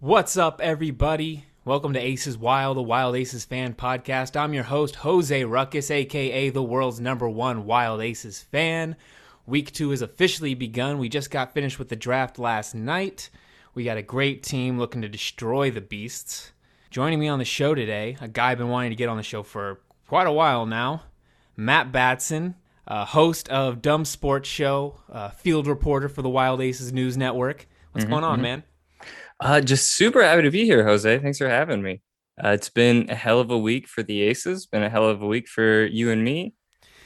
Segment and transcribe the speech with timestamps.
[0.00, 1.44] What's up, everybody?
[1.64, 4.36] Welcome to Ace Is Wild, the Wild Aces fan podcast.
[4.36, 8.96] I'm your host, Jose Ruckus, aka the world's number one Wild Aces fan.
[9.46, 10.98] Week two has officially begun.
[10.98, 13.30] We just got finished with the draft last night.
[13.74, 16.52] We got a great team looking to destroy the beasts.
[16.90, 19.22] Joining me on the show today, a guy I've been wanting to get on the
[19.22, 21.02] show for quite a while now,
[21.56, 22.54] Matt Batson,
[22.86, 27.66] uh, host of Dumb Sports Show, uh, field reporter for the Wild Aces News Network.
[27.92, 28.62] What's Mm-hmm, going on, man?
[29.40, 31.18] Uh, just super happy to be here, Jose.
[31.18, 32.02] Thanks for having me.
[32.42, 34.66] Uh, it's been a hell of a week for the Aces.
[34.66, 36.54] Been a hell of a week for you and me.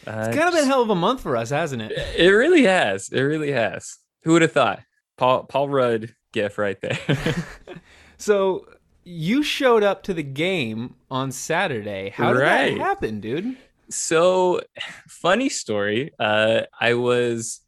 [0.06, 1.92] Uh, It's kind of been a hell of a month for us, hasn't it?
[2.16, 3.08] It really has.
[3.10, 3.98] It really has.
[4.24, 4.80] Who would have thought?
[5.16, 6.98] Paul Paul Rudd gif right there.
[8.18, 8.66] So
[9.04, 12.10] you showed up to the game on Saturday.
[12.10, 12.78] How did Right.
[12.78, 13.56] that happen, dude?
[13.90, 14.60] so
[15.08, 16.12] funny story.
[16.20, 17.60] Uh, I was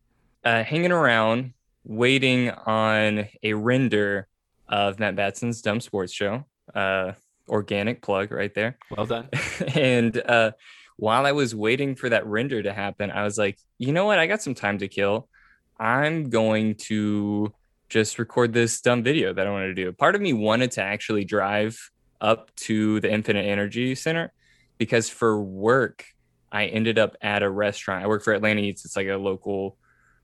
[0.45, 1.53] uh, hanging around
[1.85, 4.29] waiting on a render
[4.75, 6.45] of Matt Batson's Dumb Sports Show.
[6.75, 7.13] Uh,
[7.49, 8.77] organic plug right there.
[8.91, 9.29] Well done.
[9.75, 10.51] and uh,
[10.97, 14.19] while I was waiting for that render to happen, I was like, you know what?
[14.19, 15.29] I got some time to kill.
[15.79, 17.55] I'm going to
[17.89, 19.93] just record this dumb video that I wanted to do.
[19.93, 21.79] Part of me wanted to actually drive
[22.21, 24.33] up to the Infinite Energy Center
[24.79, 26.05] because for work,
[26.51, 28.03] I ended up at a restaurant.
[28.03, 28.85] I work for Atlanta Eats.
[28.85, 29.77] It's like a local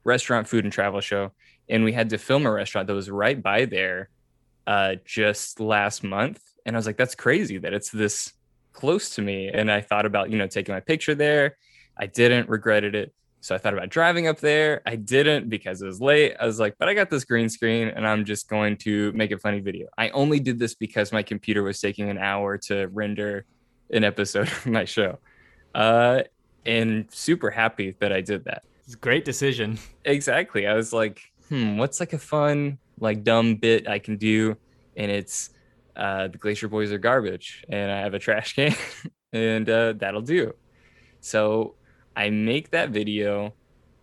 [0.02, 1.30] restaurant, food, and travel show.
[1.68, 4.10] And we had to film a restaurant that was right by there
[4.70, 6.40] uh, just last month.
[6.64, 8.32] And I was like, that's crazy that it's this
[8.72, 9.48] close to me.
[9.48, 11.56] And I thought about, you know, taking my picture there.
[11.98, 13.12] I didn't, regretted it.
[13.40, 14.82] So I thought about driving up there.
[14.86, 16.36] I didn't because it was late.
[16.38, 19.32] I was like, but I got this green screen and I'm just going to make
[19.32, 19.88] a funny video.
[19.98, 23.46] I only did this because my computer was taking an hour to render
[23.92, 25.18] an episode of my show.
[25.74, 26.22] Uh,
[26.64, 28.62] and super happy that I did that.
[28.84, 29.80] It's a great decision.
[30.04, 30.68] Exactly.
[30.68, 34.56] I was like, hmm, what's like a fun, like dumb bit I can do?
[34.96, 35.50] And it's
[35.96, 38.74] uh, the Glacier Boys are garbage, and I have a trash can,
[39.32, 40.54] and uh, that'll do.
[41.20, 41.74] So
[42.16, 43.52] I make that video,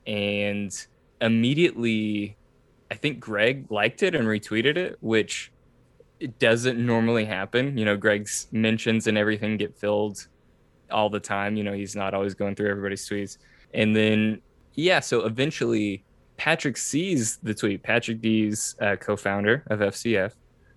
[0.06, 0.72] and
[1.22, 2.38] immediately,
[2.91, 5.52] I think Greg liked it and retweeted it, which
[6.19, 7.78] it doesn't normally happen.
[7.78, 10.28] You know, Greg's mentions and everything get filled
[10.91, 11.56] all the time.
[11.56, 13.38] You know, he's not always going through everybody's tweets.
[13.74, 14.41] And then,
[14.74, 16.03] yeah, so eventually
[16.38, 17.84] Patrick sees the tweet.
[17.84, 20.34] Patrick Dees uh, co-founder of FCF.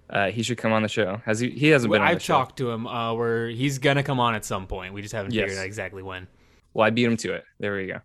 [0.08, 1.20] Uh, he should come on the show.
[1.24, 1.50] Has he?
[1.50, 2.02] He hasn't been.
[2.02, 2.34] on I've show.
[2.34, 2.86] talked to him.
[2.86, 4.92] Uh, where he's gonna come on at some point.
[4.92, 5.44] We just haven't Yes.
[5.44, 6.26] figured out exactly when.
[6.74, 7.44] Well, I beat him to it.
[7.60, 8.00] There we go.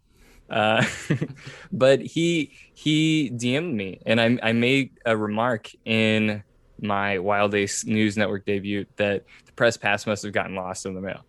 [0.50, 0.86] Uh,
[1.72, 6.44] but he he DM'd me, and I I made a remark in
[6.82, 10.94] my Wild Ace News Network debut that the press pass must have gotten lost in
[10.94, 11.22] the mail,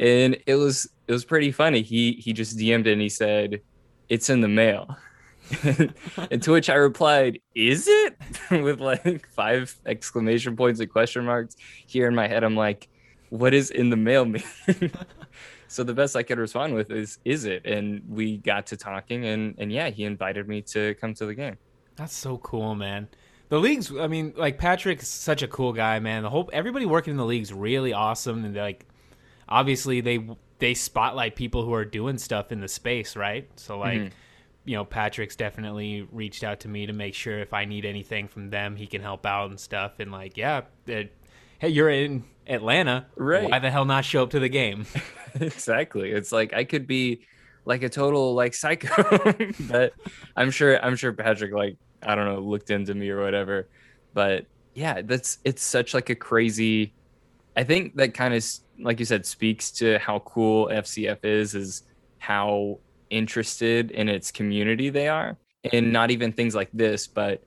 [0.00, 1.82] and it was it was pretty funny.
[1.82, 3.60] He he just DM'd it and he said,
[4.08, 4.96] "It's in the mail."
[6.30, 8.16] and to which I replied, "Is it?"
[8.50, 11.56] with like five exclamation points and question marks.
[11.86, 12.88] Here in my head, I'm like,
[13.30, 14.42] "What is in the mail mean?"
[15.68, 19.24] so the best I could respond with is, "Is it?" And we got to talking,
[19.24, 21.56] and and yeah, he invited me to come to the game.
[21.96, 23.08] That's so cool, man.
[23.48, 23.90] The leagues.
[23.96, 26.22] I mean, like Patrick's such a cool guy, man.
[26.22, 28.86] The whole everybody working in the league's really awesome, and like,
[29.48, 30.28] obviously they
[30.58, 33.48] they spotlight people who are doing stuff in the space, right?
[33.56, 34.00] So like.
[34.00, 34.10] Mhm.
[34.64, 38.28] You know, Patrick's definitely reached out to me to make sure if I need anything
[38.28, 39.98] from them, he can help out and stuff.
[39.98, 41.14] And like, yeah, it,
[41.58, 43.50] hey, you're in Atlanta, Right.
[43.50, 44.86] Why the hell not show up to the game?
[45.40, 46.10] exactly.
[46.10, 47.20] It's like I could be
[47.64, 49.34] like a total like psycho,
[49.68, 49.92] but
[50.36, 53.68] I'm sure I'm sure Patrick like I don't know looked into me or whatever.
[54.14, 56.94] But yeah, that's it's such like a crazy.
[57.56, 58.44] I think that kind of
[58.80, 61.82] like you said speaks to how cool FCF is is
[62.18, 62.78] how
[63.10, 65.36] interested in its community they are,
[65.72, 67.42] and not even things like this, but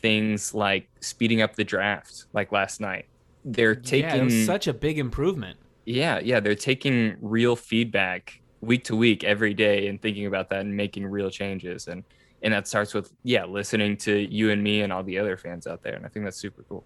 [0.00, 3.06] things like speeding up the draft like last night.
[3.44, 5.58] They're taking yeah, such a big improvement.
[5.84, 10.60] yeah, yeah, they're taking real feedback week to week every day and thinking about that
[10.60, 12.02] and making real changes and
[12.42, 15.66] and that starts with yeah, listening to you and me and all the other fans
[15.66, 16.84] out there and I think that's super cool.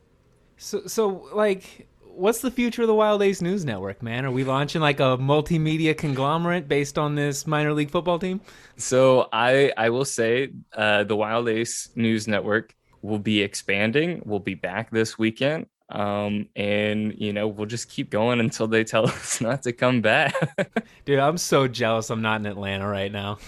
[0.56, 4.24] So, so like, what's the future of the Wild Ace News Network, man?
[4.24, 8.40] Are we launching like a multimedia conglomerate based on this minor league football team?
[8.76, 14.22] So I I will say uh the Wild Ace News Network will be expanding.
[14.24, 15.66] We'll be back this weekend.
[15.88, 20.00] Um and you know, we'll just keep going until they tell us not to come
[20.00, 20.34] back.
[21.04, 22.10] Dude, I'm so jealous.
[22.10, 23.38] I'm not in Atlanta right now.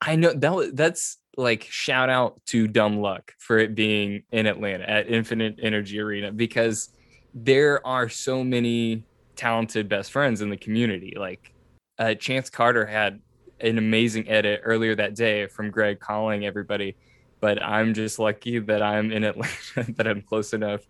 [0.00, 4.88] I know that that's like shout out to Dumb Luck for it being in Atlanta
[4.88, 6.90] at Infinite Energy Arena because
[7.34, 9.04] there are so many
[9.36, 11.14] talented best friends in the community.
[11.18, 11.52] Like
[11.98, 13.20] uh, Chance Carter had
[13.60, 16.96] an amazing edit earlier that day from Greg calling everybody,
[17.40, 20.82] but I'm just lucky that I'm in Atlanta, that I'm close enough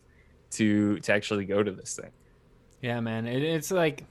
[0.52, 2.10] to to actually go to this thing.
[2.82, 3.26] Yeah, man.
[3.26, 4.04] It, it's like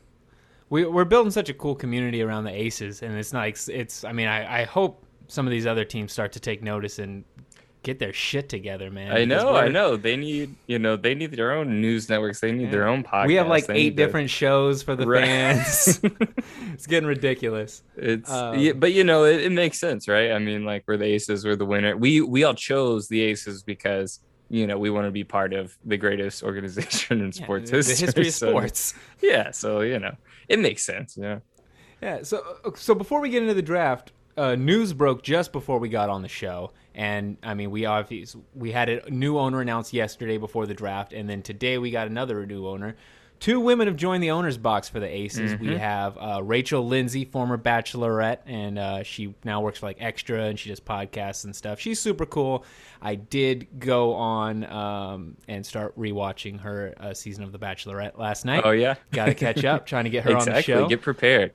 [0.69, 4.03] we we're building such a cool community around the Aces, and it's like it's.
[4.03, 7.23] I mean, I I hope some of these other teams start to take notice and
[7.83, 9.11] get their shit together, man.
[9.15, 9.95] I know, I know.
[9.95, 12.39] They need, you know, they need their own news networks.
[12.41, 13.27] They need their own podcasts.
[13.27, 15.25] We have like They eight need to- different shows for the Right.
[15.25, 15.99] fans.
[16.73, 17.83] it's getting ridiculous.
[17.95, 20.31] It's Um, yeah, but you know, it, it makes sense, right?
[20.31, 21.95] I mean, like we're the Aces, we're the winner.
[21.95, 25.77] We we all chose the Aces because you know we want to be part of
[25.85, 27.95] the greatest organization in sports the, history.
[27.95, 28.93] the history of so- sports.
[29.21, 30.15] Yeah, so you know,
[30.49, 31.15] it makes sense.
[31.17, 31.39] Yeah.
[32.01, 32.23] Yeah.
[32.23, 35.87] So uh, so before we get into the draft, uh, news broke just before we
[35.89, 39.93] got on the show, and I mean we obviously we had a new owner announced
[39.93, 42.95] yesterday before the draft, and then today we got another new owner.
[43.39, 45.57] Two women have joined the owners box for the Aces.
[45.59, 50.43] We have uh, Rachel Lindsay, former Bachelorette, and uh, she now works for like Extra,
[50.43, 51.79] and she does podcasts and stuff.
[51.79, 52.65] She's super cool.
[53.01, 58.43] I did go on um, and start rewatching her uh, season of The Bachelorette last
[58.43, 58.63] night.
[58.65, 58.95] Oh yeah.
[59.11, 60.51] Got to catch up, trying to get her exactly.
[60.51, 60.87] on the show.
[60.89, 61.53] Get prepared.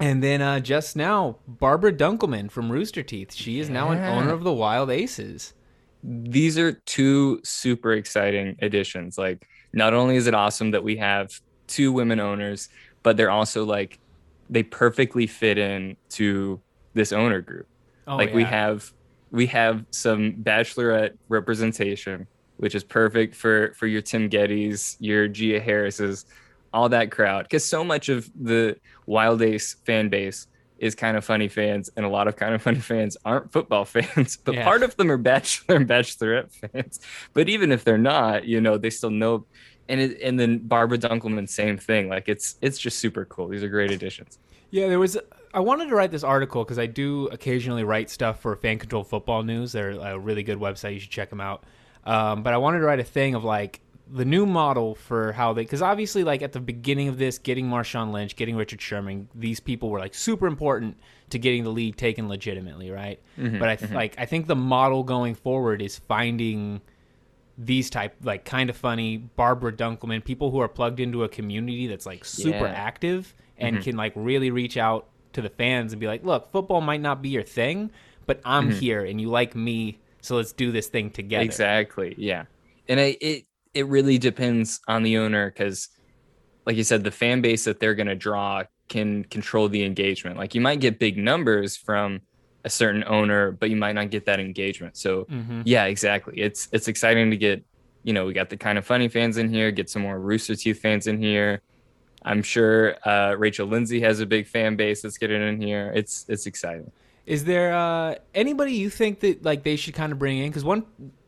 [0.00, 3.34] And then uh, just now, Barbara Dunkelman from Rooster Teeth.
[3.34, 5.52] She is now an owner of the Wild Aces.
[6.02, 9.18] these are two super exciting additions.
[9.18, 11.30] Like, not only is it awesome that we have
[11.66, 12.68] two women owners,
[13.02, 13.98] but they're also like
[14.48, 16.60] they perfectly fit in to
[16.94, 17.68] this owner group.
[18.06, 18.92] Oh, like we have
[19.30, 22.26] we have some bachelorette representation,
[22.56, 26.24] which is perfect for for your Tim Gettys, your Gia Harris's,
[26.72, 27.44] all that crowd.
[27.44, 28.76] Because so much of the
[29.06, 30.46] Wild Ace fan base
[30.78, 34.54] is Kinda Funny fans, and a lot of Kinda Funny fans aren't football fans, but
[34.54, 34.64] Yeah.
[34.64, 37.00] part of them are bachelor and bachelorette fans.
[37.34, 39.46] But even if they're not, you know, they still know.
[39.88, 42.08] And it, and then Barbara Dunkelman, same thing.
[42.08, 43.48] Like it's it's just super cool.
[43.48, 44.38] These are great additions.
[44.70, 45.18] Yeah, there was.
[45.52, 49.02] I wanted to write this article because I do occasionally write stuff for Fan Control
[49.02, 49.72] Football News.
[49.72, 50.94] They're a really good website.
[50.94, 51.64] You should check them out.
[52.04, 53.80] Um, but I wanted to write a thing of like
[54.12, 57.66] the new model for how they, because obviously, like at the beginning of this, getting
[57.68, 60.96] Marshawn Lynch, getting Richard Sherman, these people were like super important
[61.30, 63.20] to getting the league taken legitimately, right?
[63.38, 63.96] Mm-hmm, but I th- mm-hmm.
[63.96, 66.80] like I think the model going forward is finding
[67.56, 72.06] these type like Kinda Funny Barbara Dunkelman people who are plugged into a community that's
[72.06, 72.72] like super Yeah.
[72.72, 73.84] active and mm-hmm.
[73.84, 77.22] can like really reach out to the fans and be like, look, football might not
[77.22, 77.90] be your thing,
[78.26, 81.44] but I'm here and you like me, so let's do this thing together.
[81.44, 82.14] Exactly.
[82.16, 82.46] Yeah.
[82.88, 83.44] And I, it
[83.74, 85.88] it really depends on the owner because,
[86.66, 90.36] like you said, the fan base that they're going to draw can control the engagement.
[90.36, 92.20] Like you might get big numbers from
[92.64, 94.96] a certain owner, but you might not get that engagement.
[94.96, 95.62] So Mhm.
[95.64, 96.38] yeah, exactly.
[96.38, 97.64] It's it's exciting to get.
[98.02, 99.70] You know, we got the Kinda Funny fans in here.
[99.70, 101.60] Get some more Rooster Teeth fans in here.
[102.22, 105.92] I'm sure uh, Rachel Lindsay has a big fan base that's getting in here.
[105.94, 106.90] It's it's exciting.
[107.26, 110.48] Is there uh, anybody you think that like they should kind of bring in?
[110.50, 110.84] Because one,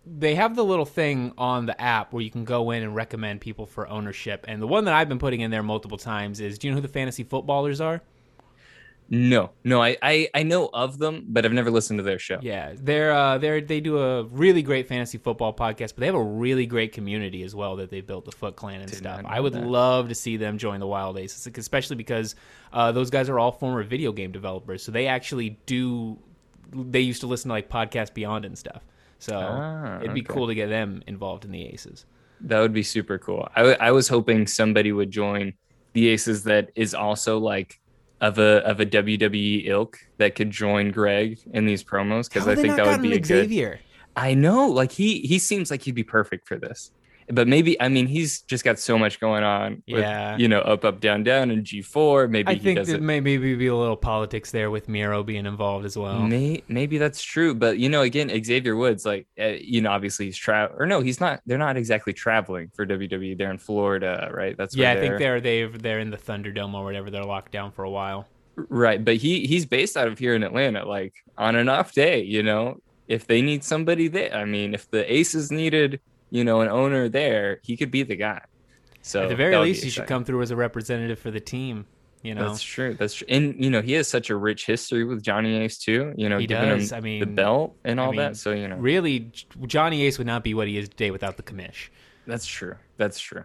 [0.06, 3.40] they have the little thing on the app where you can go in and recommend
[3.40, 6.58] people for ownership, and the one that I've been putting in there multiple times is,
[6.58, 8.02] do you know who the fantasy footballers are?
[9.14, 12.38] No, no, I, I I know of them, but I've never listened to their show.
[12.40, 16.14] Yeah, they're uh, they're they do a really great fantasy football podcast, but they have
[16.14, 19.20] a really great community as well that they built the Foot Clan and Did stuff.
[19.26, 19.66] I would that.
[19.66, 22.36] love to see them join the Wild Aces, especially because
[22.72, 26.18] uh, those guys are all former video game developers, so they actually do.
[26.70, 28.82] They used to listen to like Podcast Beyond and stuff,
[29.22, 30.32] so Ah, it'd be okay.
[30.34, 32.06] cool to get them involved in the Aces.
[32.40, 33.48] That would be super cool.
[33.54, 35.52] I, w- I was hoping somebody would join
[35.92, 37.78] the Aces that is also like
[38.20, 42.54] of a of a WWE ilk that could join Greg in these promos because I
[42.56, 43.78] think that would be a good.
[44.16, 46.90] I know, like he he seems like he'd be perfect for this.
[47.34, 49.82] But maybe I mean he's just got so much going on.
[49.88, 50.36] With, Yeah.
[50.36, 52.28] you know, up up down down and G four.
[52.28, 55.46] Maybe I he think that may maybe be a little politics there with Miro being
[55.46, 56.20] involved as well.
[56.20, 60.26] May, maybe that's true, but you know, again, Xavier Woods, like uh, you know, obviously
[60.26, 61.40] he's travel or no, he's not.
[61.46, 63.38] They're not exactly traveling for WWE.
[63.38, 64.54] They're in Florida, right?
[64.56, 67.10] That's yeah, I think they're they they're in the Thunderdome or whatever.
[67.10, 68.28] They're locked down for a while.
[68.68, 69.02] right.
[69.02, 70.86] But he he's based out of here in Atlanta.
[70.86, 72.76] Like on an off day, you know,
[73.08, 76.00] if they need somebody there, I mean, if the Aces needed,
[76.32, 78.40] you know, an owner there, he could be the guy.
[79.02, 81.18] So At the very that would be least, he should come through as a representative
[81.18, 81.84] for the team.
[82.22, 82.94] You know, That's true.
[82.94, 83.26] That's true.
[83.28, 86.14] And you know, he has such a rich history with Johnny Ace too.
[86.16, 86.92] You know, He does.
[86.92, 88.36] I the belt and I all mean, that.
[88.36, 89.30] So you know, really,
[89.66, 91.88] Johnny Ace would not be what he is today without the commish.
[92.26, 92.76] That's true.
[92.96, 93.44] That's true.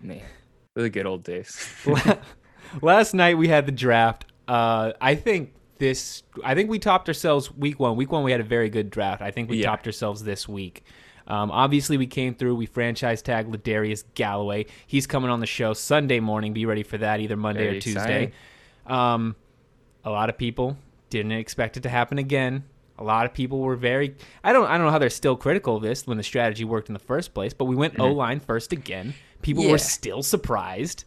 [0.00, 0.22] Man,
[0.74, 1.68] the good old days.
[2.82, 4.24] Last night we had the draft.
[4.48, 6.22] Uh, I think this.
[6.44, 7.96] I think we topped ourselves week one.
[7.96, 9.20] Week one we had a very good draft.
[9.20, 9.66] I think we Yeah.
[9.66, 10.84] topped ourselves this week.
[11.26, 12.54] Um, obviously, we came through.
[12.56, 14.66] We franchise tag Ladarius Galloway.
[14.86, 16.52] He's coming on the show Sunday morning.
[16.52, 18.32] Be ready for that, either Monday Very or Tuesday.
[18.86, 19.36] Um,
[20.04, 20.76] a lot of people
[21.10, 22.64] didn't expect it to happen again.
[22.98, 24.14] A lot of people were very
[24.44, 26.88] I don't I don't know how they're still critical of this when the strategy worked
[26.88, 29.14] in the first place, but we went O line first again.
[29.40, 29.68] People Mm-hmm.
[29.68, 29.72] Yeah.
[29.72, 31.04] were still surprised.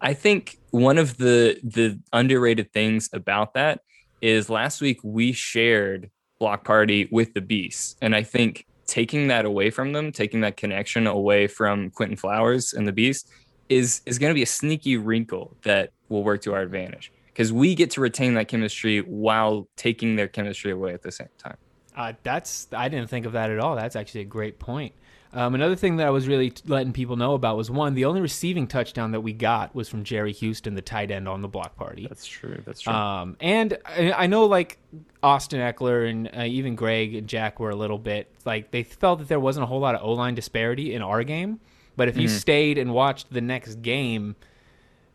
[0.00, 3.80] I think one of the the underrated things about that
[4.20, 9.44] is last week we shared Block Party with the Beasts, and I think taking that
[9.44, 13.30] away from them, taking that connection away from Quinton Flowers and the Beast,
[13.68, 17.52] is is going to be a sneaky wrinkle that will work to our advantage because
[17.52, 21.56] we get to retain that chemistry while taking their chemistry away at the same time.
[21.96, 23.76] Uh, that's I didn't think of that at all.
[23.76, 24.92] That's actually a great point.
[25.32, 28.20] Um, another thing that I was really letting people know about was one, the only
[28.20, 31.76] receiving touchdown that we got was from Jerry Houston, the tight end on the block
[31.76, 32.06] party.
[32.08, 32.60] That's true.
[32.66, 32.92] That's true.
[32.92, 34.78] Um, and I, I know like
[35.22, 39.20] Austin Ekeler and uh, even Greg and Jack were a little bit like they felt
[39.20, 41.60] that there wasn't a whole lot of O line disparity in our game.
[41.96, 44.34] But if you stayed and watched the next game,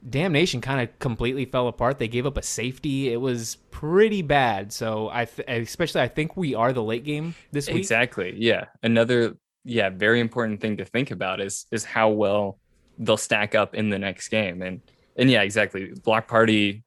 [0.08, 1.98] Damnation kind of completely fell apart.
[1.98, 3.12] They gave up a safety.
[3.12, 4.72] It was pretty bad.
[4.72, 7.78] So I, th- especially I think we are the late game this week.
[7.78, 8.36] Exactly.
[8.38, 8.66] Yeah.
[8.84, 12.60] Another yeah, very important thing to think about is is how well
[13.00, 14.62] they'll stack up in the next game.
[14.62, 14.82] And
[15.18, 15.92] and yeah, exactly.
[16.04, 16.84] Block Party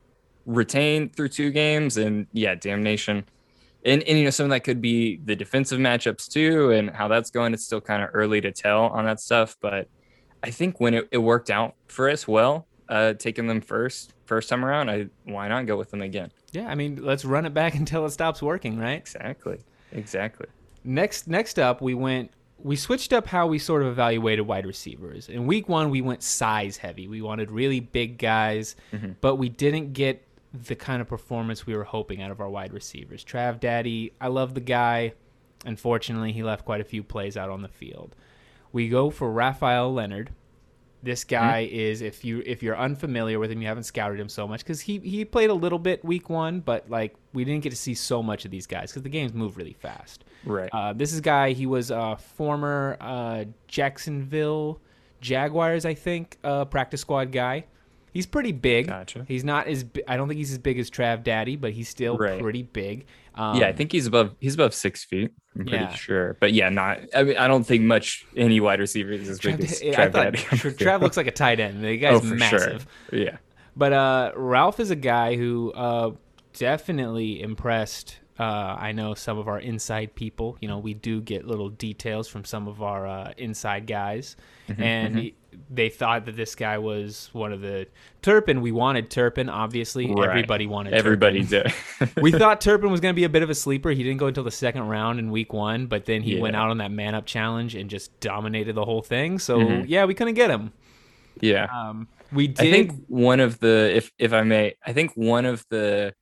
[0.47, 3.25] retained through two games and yeah, Damnation.
[3.85, 7.08] And and you know, some of that could be the defensive matchups too and how
[7.08, 7.52] that's going.
[7.52, 9.56] It's still kind of early to tell on that stuff.
[9.61, 9.88] But
[10.42, 14.49] I think when it, it worked out for us well, uh taking them first first
[14.49, 16.30] time around, I why not go with them again?
[16.52, 18.99] Yeah, I mean, let's run it back until it stops working, right?
[18.99, 19.58] Exactly.
[19.92, 20.47] Exactly.
[20.85, 22.30] Next, next up, we went.
[22.58, 25.28] We switched up how we sort of evaluated wide receivers.
[25.28, 27.06] In week one, we went size heavy.
[27.06, 29.12] We wanted really big guys, mm-hmm.
[29.20, 32.72] but we didn't get the kind of performance we were hoping out of our wide
[32.72, 33.24] receivers.
[33.24, 35.12] Trav Daddy, I love the guy.
[35.64, 38.14] Unfortunately, he left quite a few plays out on the field.
[38.72, 40.30] We go for Raphael Leonard.
[41.02, 44.48] This guy is if you if you're unfamiliar with him, you haven't scouted him so
[44.48, 47.70] much because he he played a little bit week one, but like we didn't get
[47.70, 50.24] to see so much of these guys because the games move really fast.
[50.44, 50.68] Right.
[50.72, 51.52] Uh, this is guy.
[51.52, 54.80] He was a former uh, Jacksonville
[55.20, 57.64] Jaguars, I think, uh, practice squad guy.
[58.12, 58.88] He's pretty big.
[58.88, 59.24] Gotcha.
[59.28, 59.84] He's not as.
[60.06, 62.40] I don't think he's as big as Trav Daddy, but he's still Right.
[62.40, 63.06] pretty big.
[63.38, 65.30] Um, yeah, I think he's above he's above six feet.
[65.54, 65.95] I'm pretty Yeah.
[65.95, 66.99] sure, but yeah, not.
[67.14, 70.12] I mean, I don't think much any wide receiver is as big Trav, I Trav
[70.12, 70.35] thought.
[70.75, 71.83] Trav looks like a tight end.
[71.85, 72.87] The guy's oh, for massive.
[73.11, 73.18] sure.
[73.18, 73.37] Yeah,
[73.76, 76.11] But uh, Ralph is a guy who uh,
[76.52, 78.18] definitely impressed.
[78.38, 80.57] Uh, I know some of our inside people.
[80.61, 84.37] You know, we do get little details from some of our uh, inside guys,
[84.68, 85.35] Mm-hmm, and he-
[85.75, 87.87] they thought that this guy was one of the
[88.23, 88.61] Turpin.
[88.61, 90.07] We wanted Turpin, obviously.
[90.14, 90.28] Right.
[90.28, 90.92] Everybody wanted.
[90.92, 91.73] everybody Turpin.
[92.00, 92.16] did.
[92.23, 93.90] we thought Turpin was going to be a bit of a sleeper.
[93.90, 96.68] He didn't go until the second round in week one, but then he went out
[96.71, 99.38] on that man up challenge and just dominated the whole thing.
[99.38, 99.85] So Mhm.
[99.88, 100.73] yeah, we couldn't get him.
[101.40, 102.66] yeah, Um, we did.
[102.66, 106.14] I think one of the if if I may, I think one of the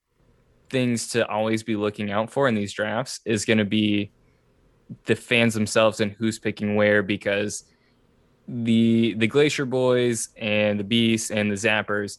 [0.70, 4.10] things to always be looking out for in these drafts is going to be
[5.04, 7.64] the fans themselves and who's picking where because
[8.48, 12.18] the the Glacier Boys and the Beasts and the Zappers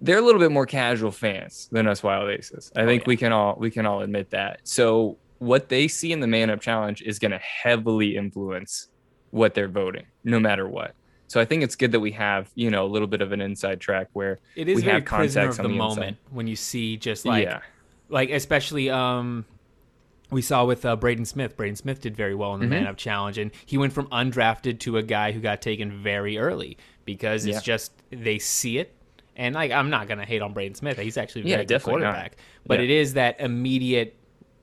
[0.00, 2.70] they're a little bit more casual fans than us Wild Aces.
[2.76, 3.08] I oh, think yeah.
[3.08, 4.60] we can all we can all admit that.
[4.64, 8.88] So what they see in the man up challenge is going to heavily influence
[9.30, 10.94] what they're voting no matter what.
[11.28, 13.40] So I think it's good that we have, you know, a little bit of an
[13.40, 16.54] inside track where It is we have contacts of on the, the moment when you
[16.56, 17.60] see just like yeah,
[18.08, 19.44] like especially um
[20.30, 21.56] we saw with uh, Braden Smith.
[21.56, 22.74] Braden Smith did very well in the Mm-hmm.
[22.74, 26.36] man up challenge, and he went from undrafted to a guy who got taken very
[26.36, 27.60] early because it's Yeah.
[27.60, 28.92] just they see it.
[29.36, 31.74] And like I'm not gonna hate on Braden Smith; he's actually a Yeah, very good
[31.74, 32.12] definitely not.
[32.14, 32.36] quarterback.
[32.66, 32.84] But Yeah.
[32.84, 34.16] it is that immediate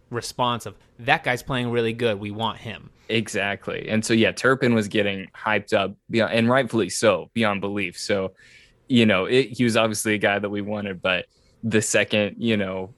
[0.10, 2.20] response of that guy's playing really good.
[2.20, 2.90] We want him.
[3.10, 3.88] Exactly.
[3.90, 7.98] And so yeah, Turpin was getting hyped up beyond, and rightfully so, beyond belief.
[8.00, 8.34] So,
[8.88, 11.26] you know, it, he was obviously a guy that we wanted, but
[11.64, 12.94] the second, you know,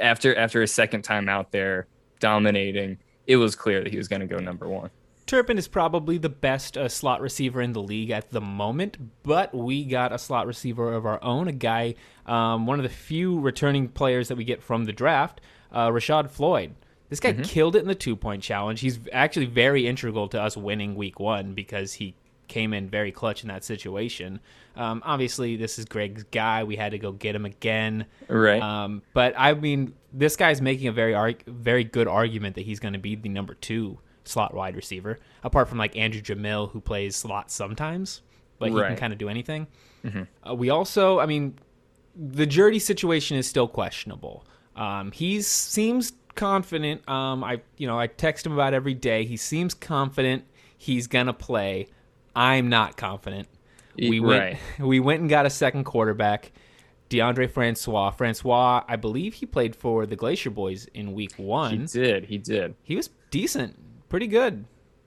[0.00, 1.86] after after a second time out there
[2.20, 4.90] dominating, it was clear that he was going to go number one.
[5.26, 9.54] Turpin is probably the best uh, slot receiver in the league at the moment, but
[9.54, 11.94] we got a slot receiver of our own, a guy,
[12.26, 16.30] um, one of the few returning players that we get from the draft, uh, Rashad
[16.30, 16.74] Floyd.
[17.12, 18.80] This guy killed it in the two point challenge.
[18.80, 22.14] He's actually very integral to us winning week one because he
[22.48, 24.40] came in very clutch in that situation.
[24.76, 26.64] Um, obviously, this is Greg's guy.
[26.64, 28.06] We had to go get him again.
[28.28, 28.62] Right.
[28.62, 32.80] Um, but I mean, this guy's making a very arg- very good argument that he's
[32.80, 36.80] going to be the number two slot wide receiver, apart from like Andrew Jamil, who
[36.80, 38.22] plays slot sometimes,
[38.58, 39.66] but he can kind of do anything.
[40.48, 41.58] Uh, we also, I mean,
[42.16, 44.46] the Jurdy situation is still questionable.
[44.76, 47.08] Um, he seems confident.
[47.08, 49.24] Um, I, you know, I text him about every day.
[49.24, 50.44] He seems confident
[50.76, 51.88] he's gonna play.
[52.34, 53.48] I'm not confident.
[53.98, 54.58] We went, Right.
[54.86, 56.52] we went and got a second quarterback.
[57.10, 58.10] Deondre Francois.
[58.10, 61.80] Francois, I believe he played for the Glacier Boys in week one.
[61.80, 62.24] He did.
[62.24, 62.74] He did.
[62.82, 64.64] He was decent, pretty good.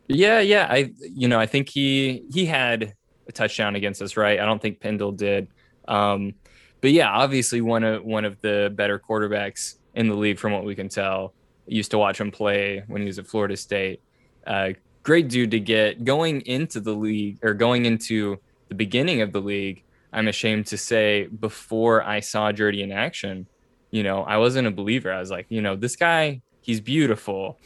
[0.07, 0.67] Yeah, yeah.
[0.69, 2.93] I you know, I think he he had
[3.27, 4.39] a touchdown against us, right?
[4.39, 5.47] I don't think Pendle did.
[5.87, 6.35] Um,
[6.81, 10.63] but yeah, obviously one of one of the better quarterbacks in the league from what
[10.63, 11.33] we can tell.
[11.67, 14.01] Used to watch him play when he was at Florida State.
[14.45, 14.69] Uh,
[15.03, 18.37] great dude to get going into the league or going into
[18.69, 19.83] the beginning of the league.
[20.13, 23.47] I'm ashamed to say before I saw Jeudy in action,
[23.91, 25.11] you know, I wasn't a believer.
[25.11, 27.59] I was like, you know, this guy, he's beautiful.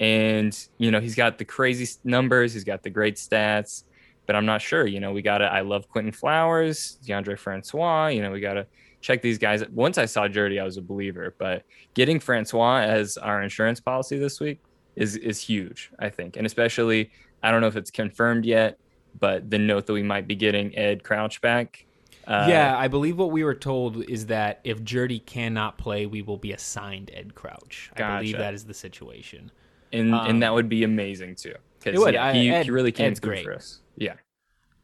[0.00, 3.84] And, you know, he's got the crazy numbers, he's got the great stats,
[4.26, 4.86] but I'm not sure.
[4.86, 8.54] You know, we got to, I love Quinton Flowers, Deondre Francois, you know, we got
[8.54, 8.66] to
[9.04, 9.62] check these guys.
[9.68, 14.18] Once I saw Jeudy, I was a believer, but getting Francois as our insurance policy
[14.18, 14.60] this week
[14.96, 16.36] is, is huge, I think.
[16.36, 17.10] And especially,
[17.42, 18.78] I don't know if it's confirmed yet,
[19.20, 21.84] but the note that we might be getting Ed Crouch back.
[22.26, 26.22] Uh, yeah, I believe what we were told is that if Jeudy cannot play, we
[26.22, 27.92] will be assigned Ed Crouch.
[27.94, 28.10] Gotcha.
[28.10, 29.50] I believe that is the situation
[29.94, 31.54] and um, and that would be amazing too.
[31.78, 33.44] Because yeah, he, Ed, he really can Ed's great.
[33.44, 33.80] for us.
[33.96, 34.14] Yeah.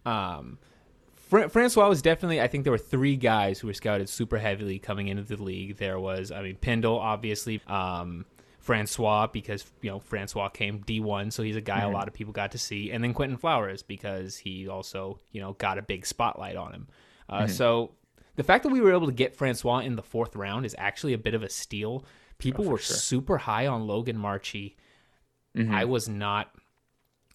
[0.06, 0.58] Um,
[1.30, 2.40] Fra- Francois was definitely.
[2.40, 5.78] I think there were three guys who were scouted super heavily coming into the league.
[5.78, 7.62] There was, I mean, Pendle, obviously.
[7.66, 8.26] Um,
[8.58, 11.88] Francois because you know Francois came D one, so he's a guy mm-hmm.
[11.88, 15.40] a lot of people got to see, and then Quinton Flowers because he also you
[15.40, 16.88] know got a big spotlight on him.
[17.26, 17.52] Uh, mm-hmm.
[17.52, 17.92] So
[18.36, 21.14] the fact that we were able to get Francois in the fourth round is actually
[21.14, 22.04] a bit of a steal.
[22.36, 22.96] People oh, were sure.
[22.96, 24.76] super high on Logan Marchi
[25.56, 25.74] Mm-hmm.
[25.74, 26.52] I was not.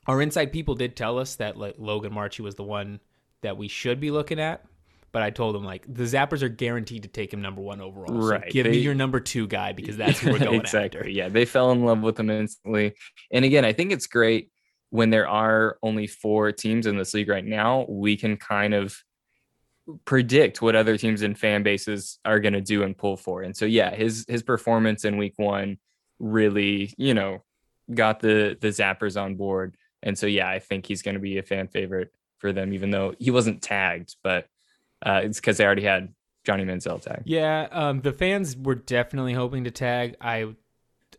[0.08, 3.00] Our inside people did tell us that like, Logan Marchi was the one
[3.42, 4.66] that we should be looking at,
[5.12, 8.14] but I told him like the Zappers are guaranteed to take him number one overall.
[8.14, 8.44] Right.
[8.48, 11.00] So give they, me your number two guy because that's who we're going exactly.
[11.00, 11.10] after.
[11.10, 12.96] Yeah, they fell in love with him instantly.
[13.32, 14.52] And again, I think it's great
[14.90, 17.86] when there are only four teams in this league right now.
[17.88, 18.98] We can kind of
[20.06, 23.42] predict what other teams and fan bases are going to do and pull for.
[23.42, 25.78] And so yeah, his his performance in week 1
[26.20, 27.44] really, you know,
[27.94, 29.78] got the the zappers on board.
[30.04, 32.12] And so yeah, I think he's going to be a fan favorite
[32.46, 34.48] for them, even though he wasn't tagged, but
[35.04, 37.24] uh, it's because they already had Johnny Manziel tag.
[37.26, 40.16] Yeah, um, the fans were definitely hoping to tag.
[40.22, 40.54] I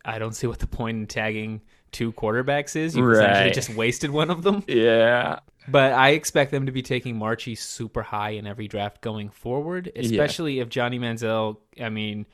[0.04, 2.94] I don't see what the point in tagging two quarterbacks is.
[2.94, 3.16] You right.
[3.16, 4.62] essentially just wasted one of them.
[4.68, 5.40] Yeah.
[5.66, 9.90] But I expect them to be taking Marchi super high in every draft going forward,
[9.96, 10.62] especially yeah.
[10.62, 11.56] if Johnny Manziel.
[11.80, 12.26] I mean,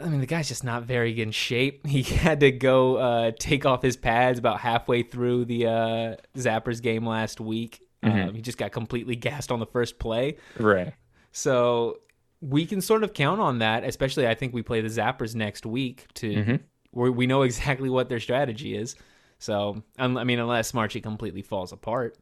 [0.00, 1.86] I mean, the guy's just not very in shape.
[1.92, 6.80] He had to go uh, take off his pads about halfway through the uh, Zappers
[6.80, 7.80] game last week.
[8.02, 8.28] Mm-hmm.
[8.28, 10.38] Um, he just got completely gassed on the first play.
[10.58, 10.94] Right.
[11.30, 11.98] So
[12.40, 15.64] we can sort of count on that, especially I think we play the Zappers next
[15.64, 17.10] week to mm-hmm.
[17.10, 18.96] we know exactly what their strategy is.
[19.38, 22.16] So, I mean, unless Marchi completely falls apart.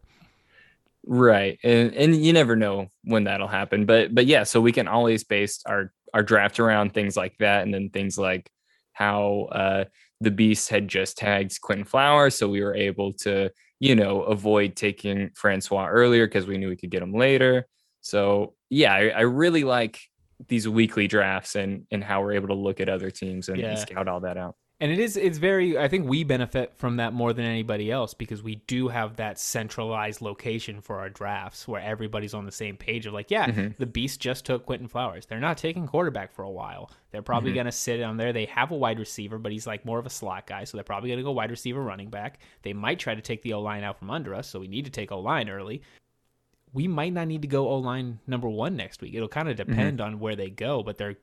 [1.07, 1.59] Right.
[1.63, 3.87] And and you never know when that'll happen.
[3.87, 7.63] But but yeah, so we can always base our our draft around things like that,
[7.63, 8.51] and then things like
[8.93, 9.85] how uh,
[10.21, 14.77] the Beast had just tagged Quinton Flowers, so we were able to you know avoid
[14.77, 17.67] taking Francois earlier because we knew we could get him later.
[18.01, 20.01] So yeah, I, I, really like
[20.49, 23.71] these weekly drafts and and how we're able to look at other teams and, yeah.
[23.71, 26.97] and scout all that out and it is it's very i think we benefit from
[26.97, 31.69] that more than anybody else because we do have that centralized location for our drafts
[31.69, 33.69] where everybody's on the same page of like yeah mm-hmm.
[33.79, 37.51] the beast just took quinton flowers they're not taking quarterback for a while they're probably
[37.51, 37.57] mm-hmm.
[37.57, 40.07] going to sit on there they have a wide receiver but he's like more of
[40.07, 42.99] a slot guy so they're probably going to go wide receiver running back they might
[42.99, 45.49] try to take the o-line out from under us so we need to take o-line
[45.49, 45.83] early
[46.73, 49.71] we might not need to go o-line number one next week it'll kind of mm-hmm.
[49.71, 50.15] depend mm-hmm.
[50.15, 51.17] on where they go but they're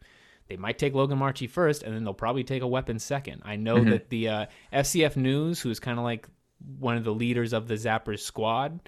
[0.47, 3.41] they might take Logan Marchi first, and then they'll probably take a weapon second.
[3.45, 3.89] I know mm-hmm.
[3.91, 6.27] that the uh, FCF News, who's kind of like
[6.79, 8.79] one of the leaders of the Zappers squad,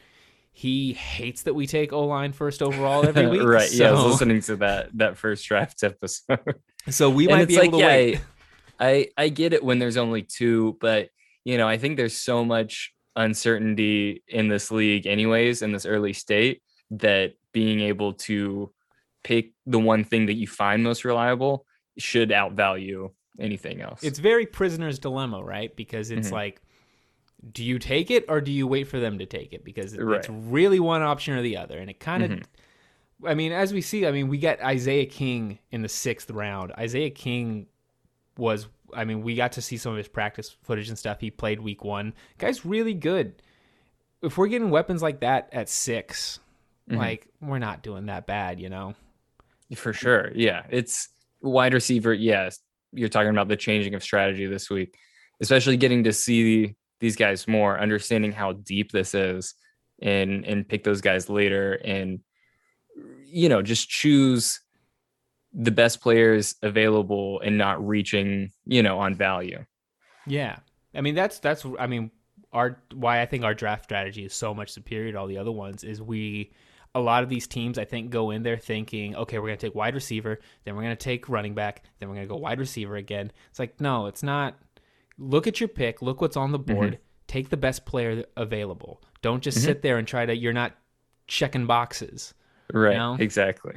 [0.51, 3.43] he hates that we take O line first overall every week.
[3.43, 3.69] right?
[3.69, 3.83] So...
[3.83, 6.39] Yeah, I was listening to that that first draft episode.
[6.89, 8.21] so we might be able like, to yeah, wait.
[8.79, 11.09] I I get it when there's only two, but
[11.43, 16.13] you know I think there's so much uncertainty in this league, anyways, in this early
[16.13, 18.71] state that being able to
[19.23, 21.65] pick the one thing that you find most reliable
[21.97, 24.03] should outvalue anything else.
[24.03, 25.75] It's very prisoner's dilemma, right?
[25.75, 26.35] Because it's mm-hmm.
[26.35, 26.61] like,
[27.51, 29.63] do you take it or do you wait for them to take it?
[29.63, 30.19] Because right.
[30.19, 31.77] it's really one option or the other.
[31.77, 33.27] And it kind of, mm-hmm.
[33.27, 36.71] I mean, as we see, I mean, we got Isaiah King in the sixth round.
[36.73, 37.67] Isaiah King
[38.37, 41.19] was, I mean, we got to see some of his practice footage and stuff.
[41.21, 42.13] He played week one.
[42.37, 43.41] Guy's really good.
[44.21, 46.39] If we're getting weapons like that at 6
[46.89, 46.99] mm-hmm.
[46.99, 48.95] like, we're not doing that bad, you know?
[49.75, 50.31] For sure.
[50.33, 50.63] Yeah.
[50.69, 51.09] It's
[51.41, 52.13] wide receiver.
[52.13, 52.59] Yes.
[52.91, 54.95] You're talking about the changing of strategy this week,
[55.41, 59.53] especially getting to see these guys more, understanding how deep this is
[60.01, 62.19] and and pick those guys later and
[63.25, 64.59] you know, just choose
[65.53, 69.63] the best players available and not reaching, you know, on value.
[70.25, 70.57] Yeah.
[70.95, 72.11] I mean that's that's I mean
[72.51, 75.51] our why I think our draft strategy is so much superior to all the other
[75.51, 76.51] ones is we
[76.95, 79.75] a lot of these teams I think go in there thinking, okay, we're gonna take
[79.75, 83.31] wide receiver, then we're gonna take running back, then we're gonna go wide receiver again.
[83.49, 84.55] It's like no, it's not.
[85.17, 86.01] Look at your pick.
[86.01, 86.93] Look what's on the board.
[86.93, 87.03] Mm-hmm.
[87.27, 89.01] Take the best player available.
[89.21, 89.65] Don't just mm-hmm.
[89.65, 90.35] sit there and try to.
[90.35, 90.73] You're not
[91.27, 92.33] checking boxes.
[92.73, 92.93] Right.
[92.93, 93.17] You know?
[93.19, 93.73] Exactly.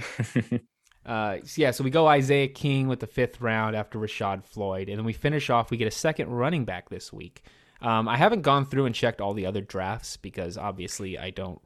[1.06, 4.98] uh, yeah, so we go Isaiah King with the fifth round after Rashad Floyd, and
[4.98, 5.70] then we finish off.
[5.70, 7.42] We get a second running back this week.
[7.80, 11.60] Um, I haven't gone through and checked all the other drafts because obviously I don't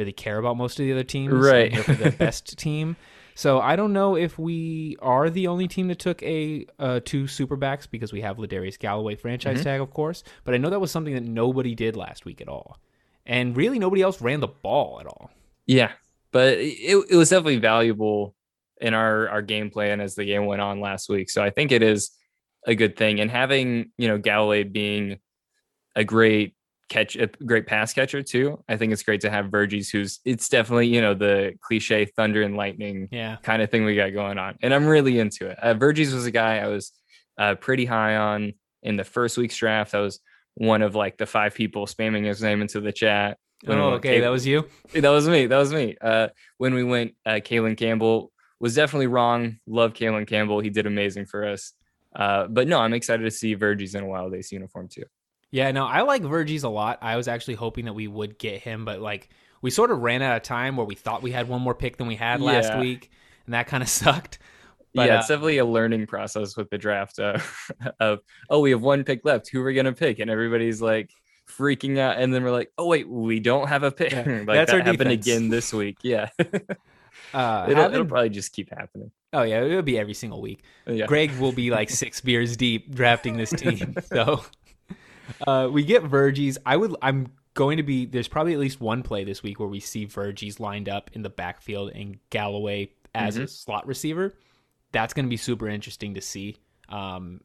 [0.00, 1.32] really care about most of the other teams.
[1.32, 1.76] Right.
[1.76, 2.96] for the best team.
[3.34, 7.24] So I don't know if we are the only team that took a uh, two
[7.24, 9.64] superbacks because we have Ladarius Galloway franchise mm-hmm.
[9.64, 10.24] tag, of course.
[10.44, 12.78] But I know that was something that nobody did last week at all,
[13.24, 15.30] and really nobody else ran the ball at all.
[15.66, 15.92] Yeah,
[16.32, 18.34] but it, it was definitely valuable
[18.80, 21.30] in our our game plan as the game went on last week.
[21.30, 22.10] So I think it is
[22.66, 25.18] a good thing, and having you know Galloway being
[25.96, 26.54] a great
[26.90, 28.62] catch a great pass catcher too.
[28.68, 32.42] I think it's great to have Verges, who's it's definitely you know the cliche thunder
[32.42, 33.36] and lightning yeah.
[33.42, 35.58] kind of thing we got going on, and I'm really into it.
[35.58, 36.92] Uh, Verges was a guy I was
[37.38, 39.94] uh, pretty high on in the first week's draft.
[39.94, 40.20] I was
[40.54, 43.38] one of like the five people spamming his name into the chat.
[43.66, 44.68] Oh, okay, that was you.
[44.92, 45.46] That was me.
[45.46, 45.96] That was me.
[46.00, 49.58] Uh, when we went, uh, Kalen Campbell was definitely wrong.
[49.66, 50.60] Love Kalen Campbell.
[50.60, 51.72] He did amazing for us.
[52.16, 55.04] Uh, but no, I'm excited to see Verges in a Wild Ace uniform too.
[55.50, 56.98] Yeah, no, I like Verges a lot.
[57.02, 59.28] I was actually hoping that we would get him, but like
[59.62, 61.96] we sort of ran out of time where we thought we had one more pick
[61.96, 62.80] than we had last yeah.
[62.80, 63.10] week,
[63.46, 64.38] and that kind of sucked.
[64.94, 67.38] But, yeah, it's uh, definitely a learning process with the draft uh,
[68.00, 69.48] of oh, we have one pick left.
[69.48, 70.18] Who are we gonna pick?
[70.18, 71.10] And everybody's like
[71.48, 74.12] freaking out, and then we're like, oh wait, we don't have a pick.
[74.12, 75.98] Yeah, like that's that happened again this week.
[76.02, 76.30] Yeah.
[77.34, 79.10] Uh, it'll, having, it'll, probably just keep happening.
[79.32, 80.62] Oh yeah, it'll be every single week.
[80.86, 81.06] Yeah.
[81.06, 83.94] Greg will be like six beers deep drafting this team.
[84.02, 84.42] So
[85.46, 86.58] uh, we get Verges.
[86.64, 86.96] I would.
[87.02, 88.06] I'm going to be.
[88.06, 91.22] There's probably at least one play this week where we see Verges lined up in
[91.22, 93.44] the backfield and Galloway as mm-hmm.
[93.44, 94.34] a slot receiver.
[94.92, 96.56] That's going to be super interesting to see.
[96.88, 97.40] Um,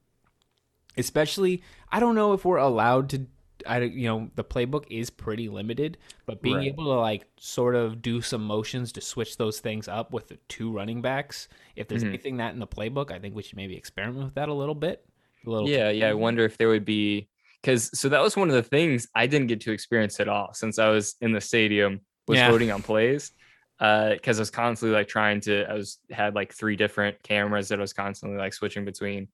[0.98, 3.28] especially, I don't know if we're allowed to.
[3.66, 6.68] I you know the playbook is pretty limited, but being right.
[6.68, 10.38] able to like sort of do some motions to switch those things up with the
[10.50, 11.48] two running backs.
[11.76, 12.10] If there's mm-hmm.
[12.10, 14.76] anything that in the playbook, I think we should maybe experiment with that a little
[14.76, 15.06] bit.
[15.46, 15.70] A little.
[15.70, 16.10] Yeah, yeah.
[16.10, 17.30] I wonder if there would be
[17.66, 20.54] because so that was one of the things I didn't get to experience at all
[20.54, 22.52] since I was in the stadium was yeah.
[22.52, 23.32] voting on plays
[23.80, 27.70] because uh, I was constantly like trying to I was had like three different cameras
[27.70, 29.30] that I was constantly like switching between.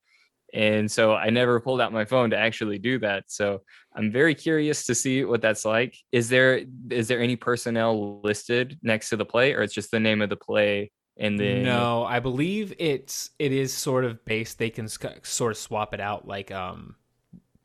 [0.54, 3.26] And so I never pulled out my phone to actually do that.
[3.28, 3.62] So
[3.96, 5.98] I'm very curious to see what that's like.
[6.14, 10.00] Is there is there any personnel listed next to the play or it's just the
[10.00, 14.58] name of the play and then no I believe it's it is sort of based
[14.58, 16.96] they can sc- sort of swap it out like um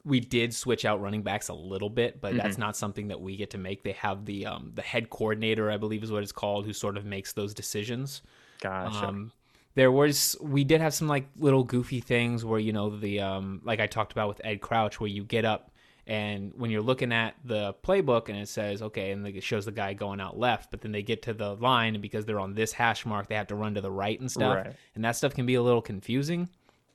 [0.06, 2.38] we did switch out running backs a little bit, but mm-hmm.
[2.38, 3.82] that's not something that we get to make.
[3.82, 6.96] They have the um, the head coordinator, I believe, is what it's called, who sort
[6.96, 8.22] of makes those decisions.
[8.60, 9.08] Gotcha.
[9.08, 9.32] Um,
[9.74, 13.60] there was we did have some like little goofy things where you know the um
[13.64, 15.72] like I talked about with Ed Crouch, where you get up
[16.06, 19.72] and when you're looking at the playbook and it says okay, and it shows the
[19.72, 22.54] guy going out left, but then they get to the line and because they're on
[22.54, 24.76] this hash mark, they have to run to the right and stuff, right.
[24.94, 26.48] and that stuff can be a little confusing.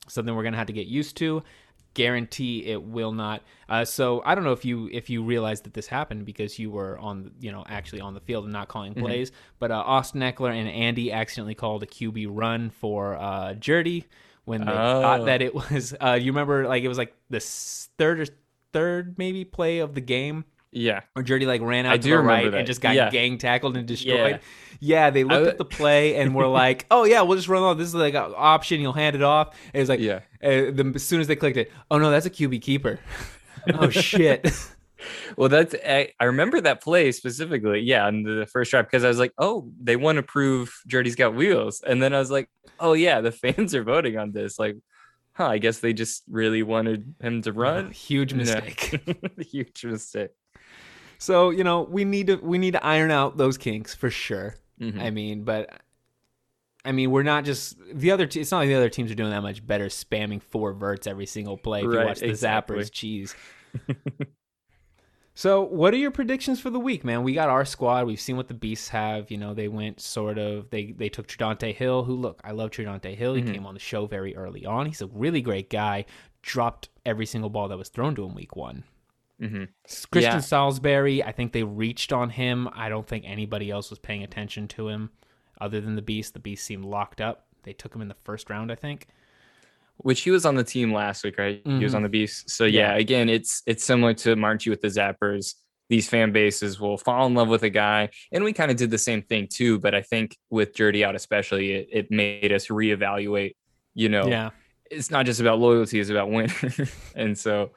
[0.08, 1.44] Something we're gonna have to get used to
[1.94, 3.42] guarantee it will not.
[3.68, 6.72] Uh, so I don't know if you if you realized that this happened because you
[6.72, 9.06] were on you know actually on the field and not calling mm-hmm.
[9.06, 9.32] plays.
[9.60, 14.06] But uh, Austin Ekeler and Andy accidentally called a QB run for uh, Jerdy
[14.46, 15.02] when they oh.
[15.02, 15.94] thought that it was.
[16.00, 18.26] Uh, you remember like it was like the third or
[18.74, 20.46] third maybe play of the game.
[20.72, 21.02] Yeah.
[21.16, 22.58] Or Jerdy like ran out I to the right that.
[22.58, 23.10] and just got yeah.
[23.10, 24.40] gang tackled and destroyed.
[24.80, 27.64] Yeah, yeah they looked at the play and were like, "Oh yeah, we'll just run
[27.64, 27.78] off.
[27.78, 28.80] This is like an option.
[28.80, 30.22] You'll hand it off." And it was like, yeah.
[30.42, 33.00] Uh, the, as soon as they clicked it, oh no, that's a QB keeper.
[33.74, 34.50] oh shit.
[35.38, 37.82] well, that's I, I, remember that play specifically.
[37.82, 41.16] Yeah, on the first drive because I was like, "Oh, they want to prove Jerdy's
[41.16, 44.58] got wheels," and then I was like, "Oh yeah, the fans are voting on this."
[44.58, 44.78] Like,
[45.34, 45.48] huh?
[45.48, 47.88] I guess they just really wanted him to run.
[47.88, 49.02] Oh, huge mistake.
[49.38, 50.32] huge mistake.
[51.22, 54.56] So you know we need to we need to iron out those kinks for sure.
[54.82, 55.00] Mm-hmm.
[55.00, 55.70] I mean, but
[56.84, 58.26] I mean we're not just the other.
[58.26, 61.06] Te- it's not like the other teams are doing that much better, spamming four verts
[61.06, 61.82] every single play.
[61.82, 62.78] If right, you watch the exactly.
[62.78, 63.36] zappers, cheese.
[65.36, 67.22] so, what are your predictions for the week, man?
[67.22, 68.08] We got our squad.
[68.08, 69.30] We've seen what the beasts have.
[69.30, 70.72] You know, they went sort of.
[70.72, 72.04] They they took Tradante Hill.
[72.04, 73.36] Who look, I love Tradante Hill.
[73.36, 73.54] He mm-hmm.
[73.54, 74.88] came on the show very early on.
[74.88, 76.06] He's a really great guy.
[76.42, 78.86] Dropped every single ball that was thrown to him week one.
[79.42, 79.64] Mm-hmm.
[80.12, 80.40] Christian yeah.
[80.40, 82.70] Salisbury, I think they reached on him.
[82.74, 85.10] I don't think anybody else was paying attention to him.
[85.60, 86.34] other than the Beast.
[86.34, 87.48] The Beast seemed locked up.
[87.64, 89.08] They took him in the first round, I think.
[89.98, 91.64] Which he was on the team last week, right?
[91.64, 91.78] Mm-hmm.
[91.78, 91.98] He was mm-hmm.
[91.98, 92.50] on the Beast.
[92.50, 95.54] So yeah, yeah, again, it's it's similar to Marchi with the Zappers.
[95.90, 98.90] These fan bases will fall in love with a guy, and we kind of did
[98.90, 99.78] the same thing too.
[99.78, 103.56] But I think with Dirty Out, especially, it, it made us reevaluate.
[103.94, 104.52] You know, yeah,
[104.90, 106.54] it's not just about loyalty; it's about winning.
[107.16, 107.72] and so,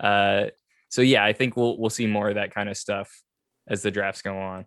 [0.00, 0.46] uh,
[0.90, 3.22] so yeah, I think we'll we'll see more of that kind of stuff
[3.66, 4.66] as the drafts go on.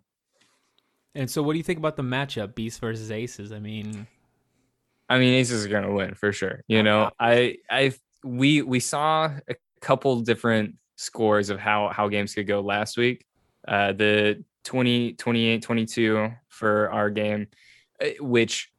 [1.14, 3.52] And so, what do you think about the matchup, Beast versus Aces?
[3.52, 4.06] I mean,
[5.08, 6.64] I mean, Aces are going to win for sure.
[6.66, 7.92] You know, I, I,
[8.24, 13.24] we, we saw a couple different scores of how how games could go last week.
[13.68, 17.46] Uh, the 20, 28, 22 for our game,
[18.00, 18.70] eh, which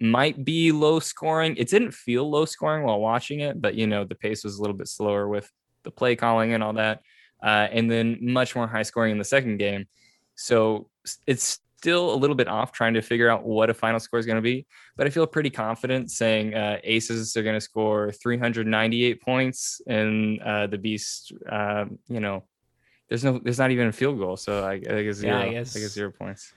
[0.00, 1.56] might be low scoring.
[1.56, 4.60] It didn't feel low scoring while watching it, but you know, the pace was a
[4.60, 5.50] little bit slower with
[5.84, 7.02] the play calling and all that.
[7.42, 9.86] Uh, and then much more high scoring in the second game.
[10.34, 10.88] So
[11.26, 14.24] it's still a little bit off trying to figure out what a final score is
[14.24, 14.66] going to be,
[14.96, 20.40] but I feel pretty confident saying uh, Aces are going to score 398 points and
[20.40, 22.44] uh, the Beast, uh, you know,
[23.10, 25.36] there's no, there's not even a field goal, so I, I guess zero.
[25.36, 25.76] Yeah, I guess.
[25.76, 26.54] I guess zero points.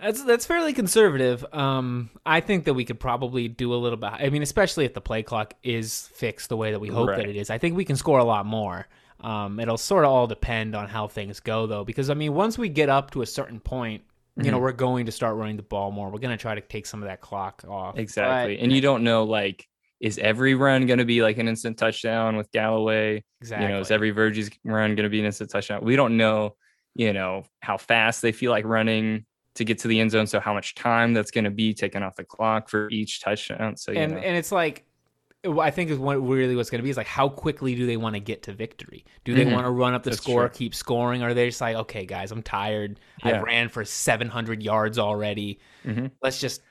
[0.00, 1.44] That's that's fairly conservative.
[1.52, 4.12] Um, I think that we could probably do a little bit.
[4.12, 7.18] I mean, especially if the play clock is fixed the way that we hope right.
[7.18, 7.50] that it is.
[7.50, 8.86] I think we can score a lot more.
[9.20, 12.56] Um, it'll sort of all depend on how things go, though, because I mean, once
[12.56, 14.02] we get up to a certain point,
[14.36, 14.52] you mm-hmm.
[14.52, 16.08] know, we're going to start running the ball more.
[16.08, 17.98] We're going to try to take some of that clock off.
[17.98, 18.56] Exactly.
[18.56, 19.66] But, and you don't know, like,
[20.00, 23.22] is every run going to be like an instant touchdown with Galloway?
[23.42, 23.66] Exactly.
[23.66, 25.84] You know, is every Virgie's run going to be an instant touchdown?
[25.84, 26.56] We don't know,
[26.94, 29.26] you know, how fast they feel like running
[29.60, 30.26] to get to the end zone.
[30.26, 33.76] So how much time that's going to be taken off the clock for each touchdown.
[33.76, 34.18] So, and, know.
[34.18, 34.86] and it's like,
[35.44, 37.98] I think is what really what's going to be is like how quickly do they
[37.98, 39.04] want to get to victory?
[39.24, 39.52] Do they mm-hmm.
[39.52, 40.56] want to run up the That's score, true.
[40.56, 43.00] keep scoring, or are they just like, okay, guys, I'm tired.
[43.24, 43.38] Yeah.
[43.38, 45.60] I ran for 700 yards already.
[45.84, 46.06] Mm-hmm.
[46.22, 46.62] Let's just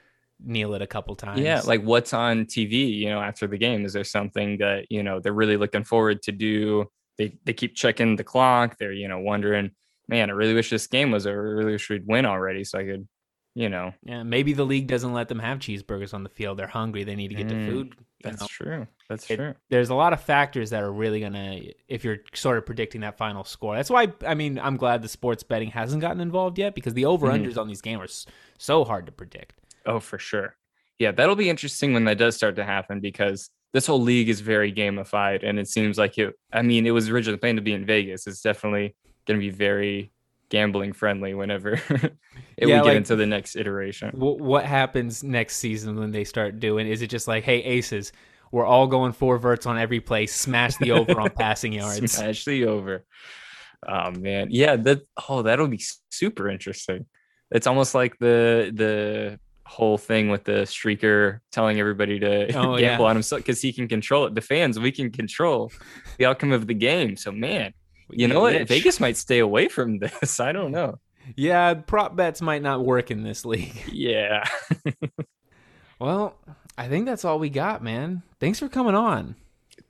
[0.43, 1.41] kneel it a couple times.
[1.41, 2.91] Yeah, like what's on TV?
[2.95, 6.23] You know, after the game, is there something that you know they're really looking forward
[6.23, 6.89] to do?
[7.17, 8.77] They they keep checking the clock.
[8.77, 9.71] They're you know wondering,
[10.09, 11.39] man, I really wish this game was over.
[11.39, 13.07] I really wish we'd win already, so I could
[13.55, 13.93] you know.
[14.03, 16.57] Yeah, maybe the league doesn't let them have cheeseburgers on the field.
[16.57, 17.03] They're hungry.
[17.03, 17.65] They need to get mm.
[17.65, 17.95] to food.
[18.23, 18.47] That's know?
[18.49, 18.87] true.
[19.09, 19.53] That's it, true.
[19.69, 23.17] There's a lot of factors that are really gonna, if you're sort of predicting that
[23.17, 23.75] final score.
[23.75, 27.05] That's why I mean I'm glad the sports betting hasn't gotten involved yet because the
[27.05, 27.59] over unders mm-hmm.
[27.59, 29.59] on these games are so hard to predict.
[29.85, 30.55] Oh, for sure.
[30.99, 34.41] Yeah, that'll be interesting when that does start to happen because this whole league is
[34.41, 36.33] very gamified and it seems like it.
[36.51, 38.27] I mean, it was originally planned to be in Vegas.
[38.27, 38.95] It's definitely
[39.29, 40.11] going to be very
[40.49, 42.09] gambling friendly whenever yeah,
[42.57, 44.09] we get like, into the next iteration.
[44.17, 46.87] what happens next season when they start doing?
[46.87, 48.11] Is it just like, hey, aces,
[48.51, 52.45] we're all going four verts on every play, smash the over on passing yards, smash
[52.45, 53.05] the over.
[53.87, 57.05] Oh man, yeah, that oh that'll be super interesting.
[57.51, 59.39] It's almost like the the
[59.69, 63.09] whole thing with the streaker telling everybody to oh, gamble yeah.
[63.09, 64.33] on himself because he can control it.
[64.33, 65.71] The fans, we can control
[66.17, 67.15] the outcome of the game.
[67.15, 67.73] So man,
[68.11, 68.67] you know what?
[68.67, 70.39] Vegas might stay away from this.
[70.39, 70.99] I don't know.
[71.35, 73.83] Yeah, prop bets might not work in this league.
[73.91, 74.43] Yeah.
[75.99, 76.35] well,
[76.77, 78.23] I think that's all we got, man.
[78.39, 79.35] Thanks for coming on.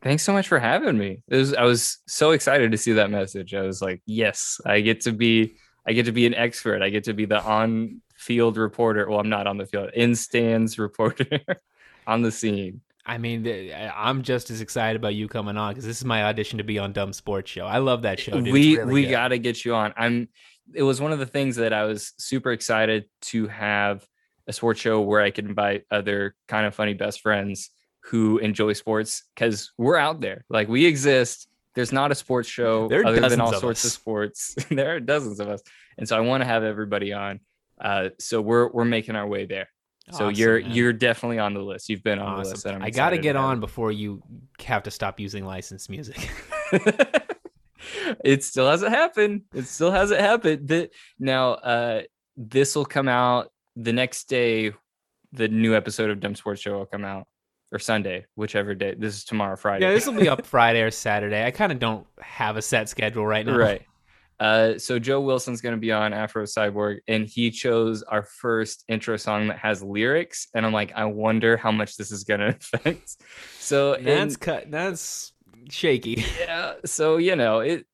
[0.01, 1.21] Thanks so much for having me.
[1.29, 3.53] Was, I was so excited to see that message.
[3.53, 5.55] I was like, yes, I get to be
[5.85, 6.81] I get to be an expert.
[6.81, 9.09] I get to be the on-field reporter.
[9.09, 11.39] Well, I'm not on the field, in stands reporter
[12.07, 12.81] on the scene.
[13.09, 16.59] I mean, I'm just as excited about you coming on because this is my audition
[16.59, 17.65] to be on Dumb Sports Show.
[17.65, 18.33] I love that show.
[18.33, 18.53] Dude.
[18.53, 19.95] We really we got to get you on.
[19.97, 20.29] I'm.
[20.75, 24.05] It was one of the things that I was super excited to have
[24.45, 29.23] a sports show where I could invite other Kinda Funny best friends who enjoy sports
[29.33, 30.45] because we're out there.
[30.47, 31.47] Like we exist.
[31.73, 33.85] There's not a sports show there other than all of sorts us.
[33.85, 34.55] of sports.
[34.69, 35.63] there are dozens of us,
[35.97, 37.39] and so I want to have everybody on.
[37.81, 39.69] Uh, so we're we're making our way there.
[40.11, 40.71] So awesome, you're man.
[40.71, 41.89] you're definitely on the list.
[41.89, 42.73] You've been on awesome.
[42.73, 42.83] the list.
[42.83, 44.23] i got to get on before you
[44.63, 46.31] have to stop using licensed music.
[48.23, 49.43] it still hasn't happened.
[49.53, 50.67] It still hasn't happened.
[50.67, 52.01] The, now, uh,
[52.37, 54.73] this will come out the next day.
[55.31, 57.27] The new episode of Dumb Sports Show will come out,
[57.71, 58.95] or Sunday, whichever day.
[58.97, 59.85] This is tomorrow, Friday.
[59.85, 61.45] Yeah, this will be up Friday or Saturday.
[61.45, 63.55] I kind of don't have a set schedule right now.
[63.55, 63.83] Right.
[64.39, 68.85] Uh, so Joe Wilson's going to be on Afro Cyborg, and he chose our first
[68.87, 72.39] intro song that has lyrics, and I'm like, I wonder how much this is going
[72.39, 73.17] to affect.
[73.59, 74.71] So that's and, cut.
[74.71, 75.33] That's
[75.69, 76.25] shaky.
[76.39, 76.75] Yeah.
[76.85, 77.85] So you know, it.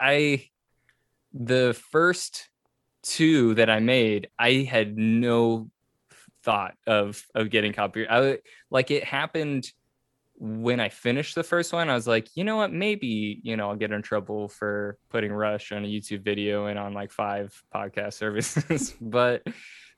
[0.00, 0.46] I
[1.32, 2.48] the first
[3.02, 5.70] two that I made, I had no
[6.42, 8.10] thought of of getting copyright.
[8.10, 8.38] I
[8.70, 9.70] like it happened
[10.36, 12.72] when I finished the first one, I was like, you know what?
[12.72, 16.78] Maybe, you know, I'll get in trouble for putting Rush on a YouTube video and
[16.78, 18.94] on like five podcast services.
[19.00, 19.42] but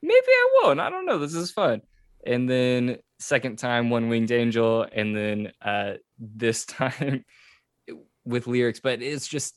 [0.03, 0.81] maybe I won't.
[0.81, 1.19] I don't know.
[1.19, 1.83] This is fun.
[2.27, 7.25] And then second time, One Winged Angel, and then uh, this time
[8.25, 8.81] with lyrics.
[8.81, 9.57] But it's just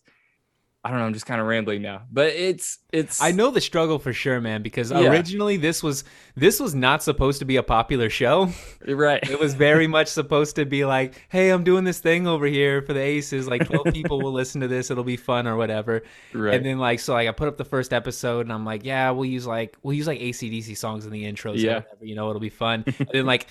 [0.84, 1.06] I don't know.
[1.06, 3.22] I'm just kind of rambling now, but it's it's.
[3.22, 4.62] I know the struggle for sure, man.
[4.62, 5.10] Because Yeah.
[5.10, 8.50] originally this was this was not supposed to be a popular show.
[8.88, 9.22] right.
[9.30, 12.82] It was very much supposed to be like, "Hey, I'm doing this thing over here
[12.82, 13.48] for the Aces.
[13.50, 14.90] Like, 12 people will listen to this.
[14.90, 16.54] It'll be fun or whatever." right.
[16.54, 19.10] And then like, so like I put up the first episode, and I'm like, "Yeah,
[19.12, 21.58] we'll use like we'll use like ACDC songs in the intros.
[21.58, 21.72] Yeah.
[21.72, 23.48] or whatever, you know, it'll be fun." and then like.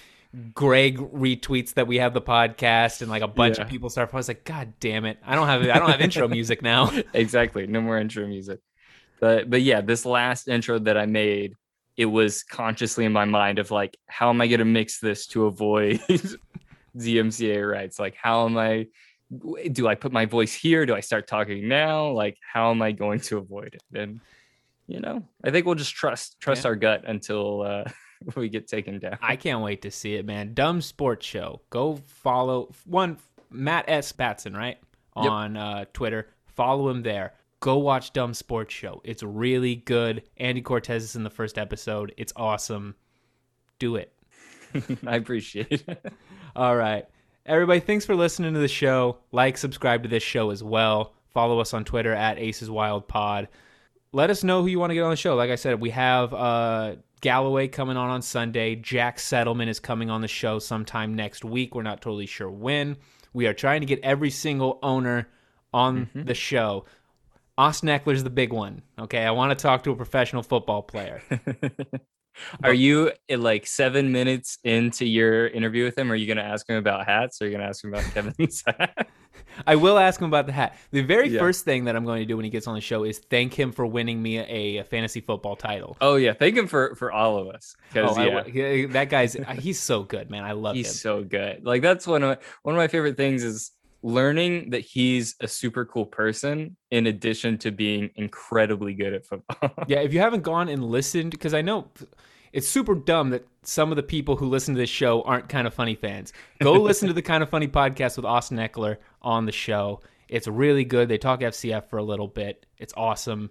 [0.54, 4.10] Greg retweets that we have the podcast, and like a bunch of people start.
[4.12, 5.18] I was like, "God damn it!
[5.24, 7.66] I don't have I don't have intro music now." exactly.
[7.66, 8.60] No more intro music.
[9.20, 11.54] But but yeah, this last intro that I made,
[11.96, 15.46] it was consciously in my mind of like, how am I gonna mix this to
[15.46, 16.00] avoid
[16.96, 17.98] DMCA rights?
[17.98, 18.86] Like, how am I?
[19.72, 20.86] Do I put my voice here?
[20.86, 22.10] Do I start talking now?
[22.10, 23.82] Like, how am I going to avoid it?
[23.98, 24.20] And
[24.86, 26.68] you know, I think we'll just trust trust Yeah.
[26.68, 27.84] our gut until uh,
[28.36, 29.18] we get taken down.
[29.20, 30.54] I can't wait to see it, man.
[30.54, 31.60] Dumb Sports Show.
[31.70, 33.18] Go follow one
[33.50, 34.12] Matt S.
[34.12, 34.78] Batson, right?
[35.16, 35.30] Yep.
[35.30, 36.28] On uh, Twitter.
[36.46, 37.34] Follow him there.
[37.60, 39.00] Go watch Dumb Sports Show.
[39.04, 40.22] It's really good.
[40.36, 42.12] Andy Cortez is in the first episode.
[42.16, 42.94] It's awesome.
[43.78, 44.12] Do it.
[45.06, 46.12] I appreciate it.
[46.56, 47.06] All right.
[47.46, 49.18] Everybody, thanks for listening to the show.
[49.30, 51.14] Like, subscribe to this show as well.
[51.28, 53.48] Follow us on Twitter at Aces Wild Pod.
[54.12, 55.36] Let us know who you want to get on the show.
[55.36, 56.96] Like I said, we have uh,
[57.26, 58.76] Galloway coming on on Sunday.
[58.76, 61.74] Jack Settlement is coming on the show sometime next week.
[61.74, 62.98] We're not totally sure when.
[63.32, 65.28] We are trying to get every single owner
[65.74, 66.84] on the show.
[67.58, 68.82] Austin Ekeler's the big one.
[68.96, 71.20] Okay, I want to talk to a professional football player.
[72.62, 76.12] Are you uh, like seven minutes into your interview with him?
[76.12, 77.42] Are you going to ask him about hats?
[77.42, 79.08] Or are you going to ask him about Kevin's hat?
[79.66, 80.76] I will ask him about the hat.
[80.90, 81.38] The very Yeah.
[81.40, 83.54] first thing that I'm going to do when he gets on the show is thank
[83.54, 85.96] him for winning me a, a fantasy football title.
[86.00, 89.44] oh yeah, thank him for for all of us because Oh, yeah, that guy's uh,
[89.58, 90.44] he's so good, man.
[90.44, 90.90] I love he's him.
[90.92, 91.64] He's so good.
[91.64, 93.70] Like that's one of my, one of my favorite things is
[94.02, 99.72] learning that he's a super cool person in addition to being incredibly good at football.
[99.88, 101.88] Yeah, if you haven't gone and listened, because I know
[102.56, 105.70] it's super dumb that some of the people who listen to this show aren't Kinda
[105.70, 106.32] Funny fans.
[106.60, 110.00] Go listen to the Kinda Funny podcast with Austin Ekeler on the show.
[110.28, 111.08] It's really good.
[111.08, 112.66] They talk FCF for a little bit.
[112.78, 113.50] It's awesome.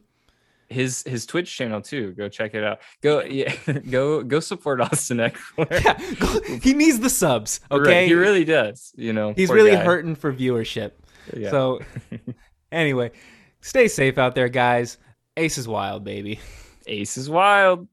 [0.67, 2.11] his his Twitch channel too.
[2.13, 2.79] Go check it out.
[3.01, 3.55] Go yeah,
[3.89, 5.69] go go support Austin Ekeler.
[5.85, 7.59] Yeah, go- he needs the subs.
[7.71, 8.91] Right, Okay, he really does.
[8.97, 9.83] You know, he's really guy.
[9.83, 10.91] hurting for viewership.
[11.35, 11.49] Yeah.
[11.51, 11.79] So,
[12.71, 13.11] anyway,
[13.61, 14.97] stay safe out there, guys.
[15.37, 16.39] Ace is wild, baby.
[16.87, 17.87] Ace is wild.